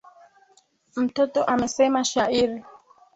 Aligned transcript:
Mtoto 0.95 1.43
amesema 1.45 2.03
shairi 2.05 2.63